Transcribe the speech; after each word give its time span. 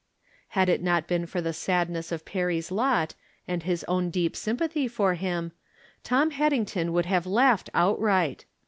Had 0.57 0.67
it 0.67 0.81
not 0.81 1.07
been 1.07 1.27
for 1.27 1.41
the 1.41 1.53
sadness 1.53 2.11
of 2.11 2.25
Perry's 2.25 2.71
lot 2.71 3.13
and 3.47 3.61
his 3.61 3.83
own 3.87 4.09
deep 4.09 4.35
sympathy 4.35 4.87
for 4.87 5.13
him, 5.13 5.51
Tom 6.03 6.31
Had 6.31 6.51
dington 6.53 6.89
would 6.91 7.05
have 7.05 7.27
laughed 7.27 7.69
outright. 7.75 8.45